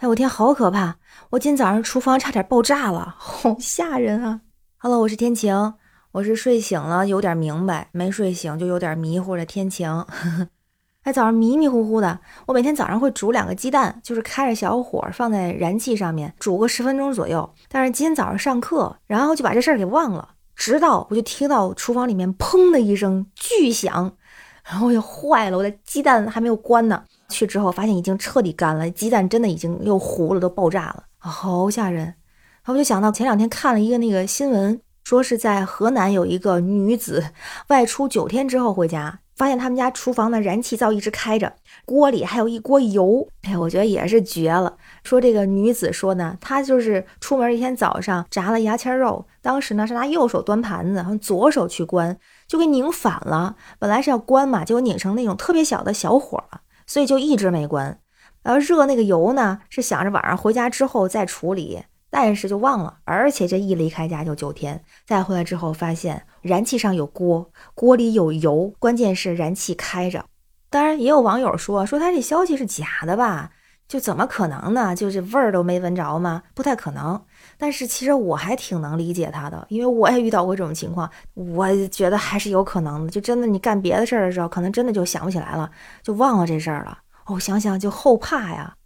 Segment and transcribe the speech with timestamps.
[0.00, 0.96] 哎，我天，好可怕！
[1.28, 4.40] 我今天早上厨房差点爆炸了， 好吓人啊
[4.78, 5.74] ！Hello，我是天晴，
[6.12, 10.06] 我是睡醒了有点明白，没睡醒就有点迷糊的天晴。
[11.04, 17.52] 哎，早上迷迷糊糊的，我每天早上会煮两个鸡蛋，就是开着小火放在燃气上面煮个十分钟左右。
[17.68, 24.16] 但是今天早上上课，然后就把这事儿给忘了，直到我就听到厨房里面砰的一声巨响，
[24.64, 27.04] 然后我就坏了，我的鸡蛋还没有关呢。
[27.30, 32.04] 去之后发现已经彻底干了，鸡蛋真的已经又糊了，都爆炸了，好吓人。
[32.04, 37.24] 然后我就想到前两天看了一个那个新闻，说是在河南有一个女子
[37.68, 41.54] 外出九天之后回家，发现他们家厨房的燃气灶一直开着，
[41.86, 43.26] 锅里还有一锅油。
[43.42, 44.76] 哎，我觉得也是绝了。
[45.02, 52.16] 说这个女子说呢，她就是出门一天早上炸了牙签肉，当时呢是拿右手端盘子，然后左手去关，
[52.46, 53.56] 就给拧反了。
[53.78, 56.60] 本来是要关嘛，结果拧成那种特别小的小火了。
[56.90, 58.00] 所以就一直没关，
[58.42, 70.24] 然后热那个油呢，是想着晚上回家之后再处理，但是就忘了，而且这一离开家就九天，再回来之后发现燃气上有锅，锅里有油，关键是燃气开着。
[70.68, 73.52] 当然也有网友说说他这消息是假的吧，
[73.90, 74.94] 就怎么可能呢？
[74.94, 76.44] 就是味儿都没闻着吗？
[76.54, 77.20] 不太可能。
[77.58, 83.10] 但是其实我还挺能理解他的，因为我也遇到过这种情况，我觉得还是有可能的。
[83.10, 85.68] 就真的你干别的事儿的时候，可能真的就想不起来了，
[86.04, 86.96] 就忘了这事儿了。
[87.26, 88.76] 哦，想想就后怕呀。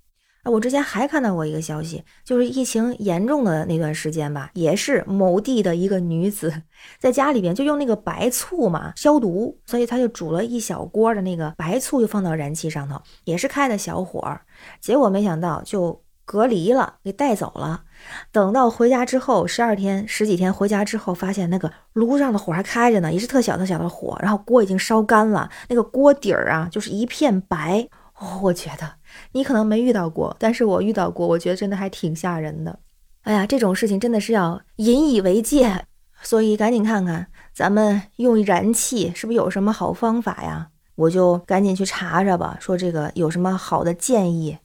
[0.44, 6.52] 哎，我之前还看到过一个消息，就是疫情严重的那段时间吧，也是某地的一个女子
[6.98, 14.38] 在家里边就用那个白醋嘛消毒，所以她就煮了一小锅的那个白醋，就放到燃气上头，也是开的小火，
[14.80, 17.84] 结果没想到就隔离了，给带走了。
[18.30, 27.88] 等到回家之后，十二天十几天回家之后，发现那个炉上的火还开着呢，也是特小特小的火，然后锅已经烧干了，那个锅底儿啊就是一片白。
[28.18, 28.88] 哦，我觉得
[29.32, 32.78] 你可能没遇到过，但是我遇到过，我觉得真的还挺吓人的。
[33.22, 35.86] 哎呀，这种事情真的是要引以为戒，
[36.22, 40.68] 所以赶紧看看咱们用燃气是不是有什么好方法呀？
[40.96, 44.58] 我就赶紧去查查吧，说这个有什么好的建议。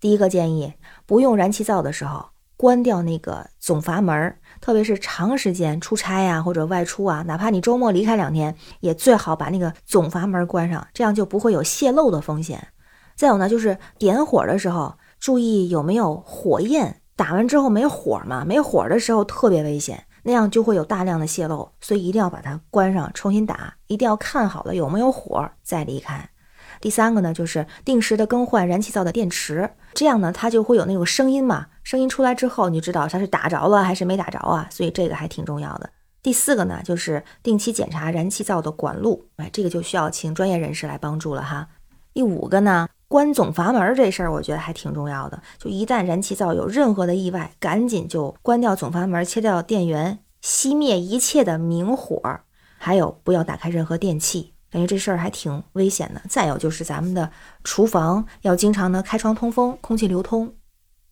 [0.00, 0.74] 第一个建议，
[1.06, 2.26] 不用燃气灶的时候。
[2.56, 12.68] 关掉那个总阀门，特别是长时间出差呀或者外出啊，哪怕你周末离开两天，也最好把那个总阀门关上，这样就不会有泄漏的风险。
[13.16, 26.28] 再有呢，就是点火的时候注意有没有火焰，打完之后没火嘛，没火的时候特别危险，那样就会有大量的泄漏，所以一定要把它关上，重新打，一定要看好了有没有火再离开。
[26.80, 35.88] 第三个呢，就是定时的更换燃气灶的电池，这样呢，它就会有那种声音嘛，声音出来之后，你就知道它是打着了还是没打着啊，所以这个还挺重要的。
[36.20, 41.68] 第四个呢，就是定期检查燃气灶的管路，哎，这个就需要请专业人士来帮助了哈。
[42.12, 52.20] 第五个呢，关总阀门这事儿，我觉得还挺重要的，就一旦燃气灶有任何的意外，赶紧就关掉总阀门，切掉电源，熄灭一切的明火，
[52.76, 54.54] 还有不要打开任何电器。
[54.68, 56.20] 感觉这事儿还挺危险的。
[56.28, 57.30] 再有就是咱们的
[57.62, 60.52] 厨房要经常的开窗通风，空气流通。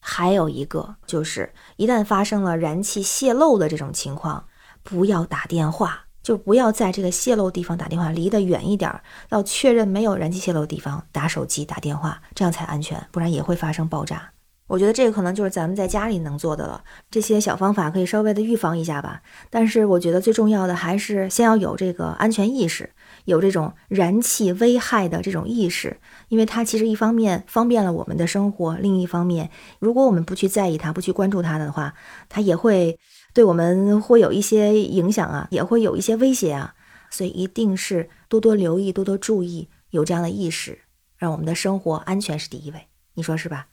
[0.01, 4.47] 还有一个就是，一旦发生了燃气泄漏的这种情况，
[4.83, 8.91] 不要打电话，就不要在这个泄漏地方打电话，离得远一点，
[9.31, 14.31] 要确认没有燃气泄漏的地方打手机打电话，这样才安全，不然也会发生爆炸。
[14.69, 16.83] 我觉得这个可能就是咱们在家里能做的了。
[17.11, 19.21] 这些小方法可以稍微的预防一下吧。
[19.51, 22.89] 但是我觉得最重要的还是先要有这个安全意识，
[23.27, 31.93] 有这种燃气危害的这种意识，因为它其实一方面方便了我们的生活，另一方面，如果我们不去在意它，不去关注它的话，
[32.31, 32.99] 它也会
[33.33, 36.75] 对我们会有一些影响啊，也会有一些威胁啊。
[37.11, 40.79] 所以一定是多多留意，多多注意，有这样的意识，
[41.17, 42.87] 让我们的生活安全是第一位。
[43.15, 43.67] 你说是吧？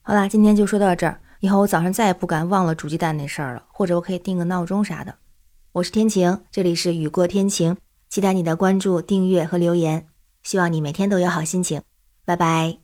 [0.00, 1.20] 好啦，今天就说到这儿。
[1.40, 5.14] 以后我早上再也不敢忘了煮鸡蛋那事儿了，或者我可以定个闹钟啥的。
[5.72, 7.76] 我是天晴，这里是雨过天晴，
[8.08, 10.06] 期待你的关注、订阅和留言。
[10.42, 11.82] 希望你每天都有好心情。
[12.24, 12.83] 拜拜。